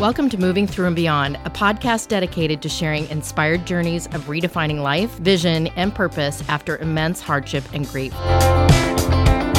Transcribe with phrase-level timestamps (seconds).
[0.00, 4.80] Welcome to Moving Through and Beyond, a podcast dedicated to sharing inspired journeys of redefining
[4.80, 8.12] life, vision, and purpose after immense hardship and grief.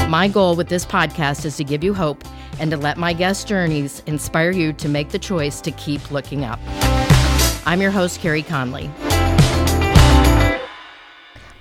[0.07, 2.23] My goal with this podcast is to give you hope
[2.57, 6.46] and to let my guest journeys inspire you to make the choice to keep looking
[6.46, 6.62] up.
[7.66, 8.90] I'm your host, Carrie Conley.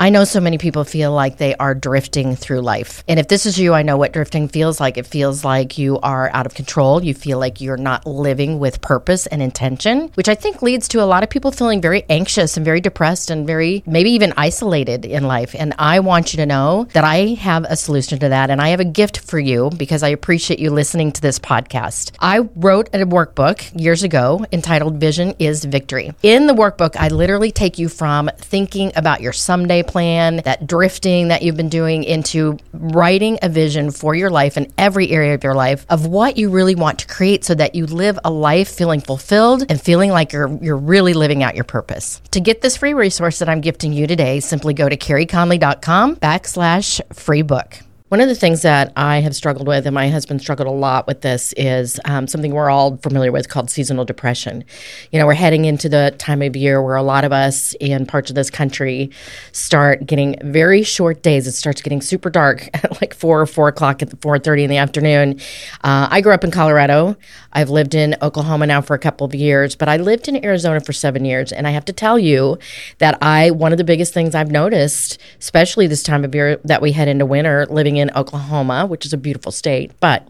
[0.00, 3.02] I know so many people feel like they are drifting through life.
[3.08, 4.96] And if this is you, I know what drifting feels like.
[4.96, 7.02] It feels like you are out of control.
[7.02, 11.02] You feel like you're not living with purpose and intention, which I think leads to
[11.02, 15.04] a lot of people feeling very anxious and very depressed and very, maybe even isolated
[15.04, 15.52] in life.
[15.58, 18.50] And I want you to know that I have a solution to that.
[18.50, 22.12] And I have a gift for you because I appreciate you listening to this podcast.
[22.20, 26.14] I wrote a workbook years ago entitled Vision is Victory.
[26.22, 31.28] In the workbook, I literally take you from thinking about your someday plan, that drifting
[31.28, 35.42] that you've been doing into writing a vision for your life in every area of
[35.42, 38.68] your life of what you really want to create so that you live a life
[38.68, 42.22] feeling fulfilled and feeling like you're you're really living out your purpose.
[42.30, 47.00] To get this free resource that I'm gifting you today, simply go to carrieconley.com backslash
[47.14, 47.80] free book.
[48.08, 51.06] One of the things that I have struggled with, and my husband struggled a lot
[51.06, 54.64] with this, is um, something we're all familiar with called seasonal depression.
[55.12, 58.06] You know, we're heading into the time of year where a lot of us in
[58.06, 59.10] parts of this country
[59.52, 61.46] start getting very short days.
[61.46, 64.70] It starts getting super dark at like four or four o'clock at four thirty in
[64.70, 65.38] the afternoon.
[65.84, 67.14] Uh, I grew up in Colorado.
[67.52, 70.80] I've lived in Oklahoma now for a couple of years, but I lived in Arizona
[70.80, 72.58] for seven years, and I have to tell you
[72.98, 76.80] that I one of the biggest things I've noticed, especially this time of year that
[76.80, 80.28] we head into winter, living in Oklahoma, which is a beautiful state, but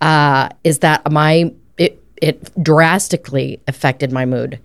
[0.00, 4.60] uh, is that my it it drastically affected my mood.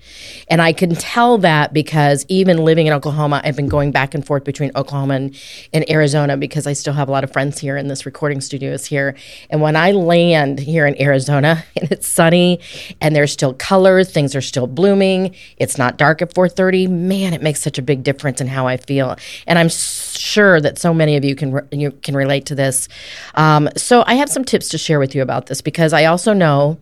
[0.50, 4.26] And I can tell that because even living in Oklahoma, I've been going back and
[4.26, 5.40] forth between Oklahoma and,
[5.74, 8.74] and, Arizona because I still have a lot of friends here and this recording studio
[8.74, 9.16] is here.
[9.50, 12.60] And when I land here in Arizona and it's sunny
[13.00, 17.42] and there's still colors, things are still blooming, it's not dark at 4:30, man, it
[17.42, 19.16] makes such a big difference in how I feel.
[19.48, 19.70] And I'm
[20.18, 22.88] sure that so many of you can re- you can relate to this.
[23.36, 26.34] Um, so I have some tips to share with you about this because I also
[26.34, 26.78] know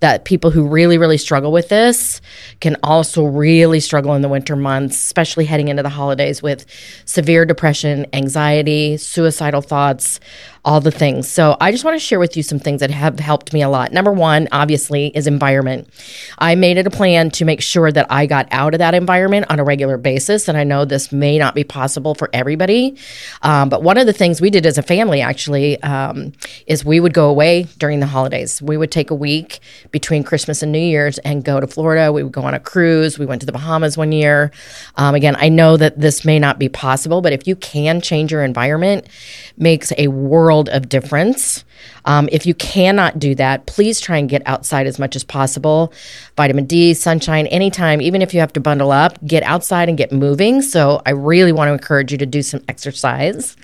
[0.00, 2.20] that people who really, really struggle with this
[2.60, 6.66] can also really struggle in the winter months, especially heading into the holidays with
[7.04, 10.20] severe depression, anxiety, suicidal thoughts,
[10.66, 11.28] all the things.
[11.28, 13.68] So I just want to share with you some things that have helped me a
[13.68, 13.92] lot.
[13.92, 15.88] Number one, obviously, is environment.
[16.38, 19.46] I made it a plan to make sure that I got out of that environment
[19.48, 20.48] on a regular basis.
[20.48, 22.75] And I know this may not be possible for everybody.
[23.42, 26.32] Um, but one of the things we did as a family actually um,
[26.66, 28.60] is we would go away during the holidays.
[28.62, 29.60] We would take a week
[29.90, 32.12] between Christmas and New Year's and go to Florida.
[32.12, 33.18] We would go on a cruise.
[33.18, 34.50] We went to the Bahamas one year.
[34.96, 38.32] Um, again, I know that this may not be possible, but if you can change
[38.32, 39.06] your environment,
[39.56, 41.64] makes a world world of difference.
[42.04, 45.92] Um, if you cannot do that, please try and get outside as much as possible.
[46.36, 50.12] Vitamin D, sunshine, anytime, even if you have to bundle up, get outside and get
[50.12, 50.62] moving.
[50.62, 53.56] So I really want to encourage you to do some exercise,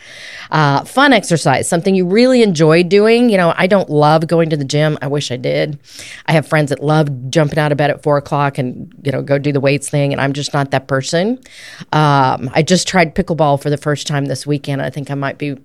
[0.50, 3.30] uh, fun exercise, something you really enjoy doing.
[3.30, 4.98] You know, I don't love going to the gym.
[5.02, 5.78] I wish I did.
[6.26, 9.22] I have friends that love jumping out of bed at four o'clock and you know
[9.22, 11.38] go do the weights thing, and I'm just not that person.
[11.92, 14.82] Um, I just tried pickleball for the first time this weekend.
[14.82, 15.56] I think I might be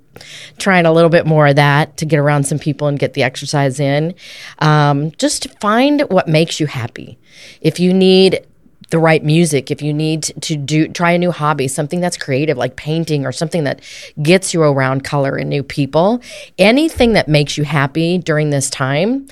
[0.57, 3.23] trying a little bit more of that to get around some people and get the
[3.23, 4.15] exercise in.
[4.59, 7.17] Um, just find what makes you happy.
[7.61, 8.45] If you need
[8.89, 12.57] the right music, if you need to do try a new hobby, something that's creative
[12.57, 13.81] like painting or something that
[14.21, 16.21] gets you around color and new people,
[16.57, 19.27] anything that makes you happy during this time,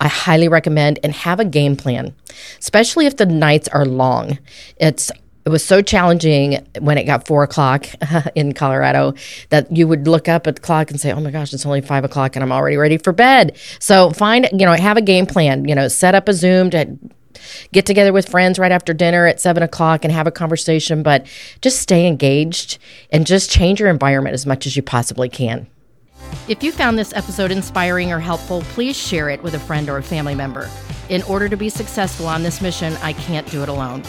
[0.00, 2.14] I highly recommend and have a game plan,
[2.58, 4.38] especially if the nights are long.
[4.76, 5.10] It's
[5.44, 7.86] it was so challenging when it got four o'clock
[8.34, 9.14] in Colorado
[9.48, 11.80] that you would look up at the clock and say, "Oh my gosh, it's only
[11.80, 15.26] five o'clock and I'm already ready for bed." So find, you know, have a game
[15.26, 15.66] plan.
[15.66, 16.96] You know, set up a Zoom to
[17.72, 21.02] get together with friends right after dinner at seven o'clock and have a conversation.
[21.02, 21.26] But
[21.60, 22.78] just stay engaged
[23.10, 25.66] and just change your environment as much as you possibly can.
[26.48, 29.98] If you found this episode inspiring or helpful, please share it with a friend or
[29.98, 30.68] a family member.
[31.08, 34.02] In order to be successful on this mission, I can't do it alone.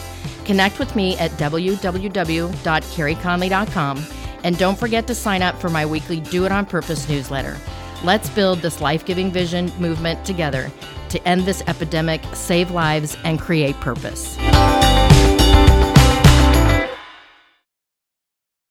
[0.44, 4.06] Connect with me at www.carrieconley.com
[4.44, 7.56] and don't forget to sign up for my weekly Do It on Purpose newsletter.
[8.02, 10.72] Let's build this life giving vision movement together
[11.12, 14.36] to end this epidemic, save lives, and create purpose.